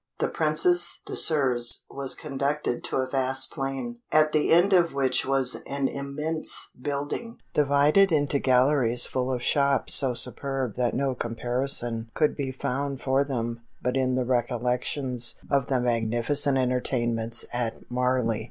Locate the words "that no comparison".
10.73-12.09